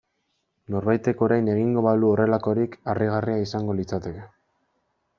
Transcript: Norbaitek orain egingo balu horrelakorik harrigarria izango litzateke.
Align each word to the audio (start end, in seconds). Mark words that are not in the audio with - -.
Norbaitek 0.75 1.21
orain 1.25 1.51
egingo 1.57 1.85
balu 1.89 2.11
horrelakorik 2.15 2.77
harrigarria 2.95 3.39
izango 3.47 3.81
litzateke. 3.83 4.29